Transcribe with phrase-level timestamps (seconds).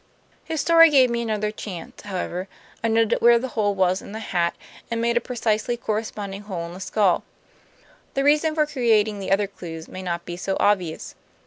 [0.43, 2.47] His story gave me another chance, however;
[2.83, 4.55] I noted where the hole was in the hat,
[4.89, 7.23] and made a precisely corresponding hole in the skull.
[8.15, 11.13] The reason for creating the other clews may not be so obvious.